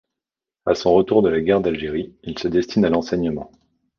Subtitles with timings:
[0.65, 3.51] À son retour de la Guerre d'Algérie, il se destine à l'enseignement.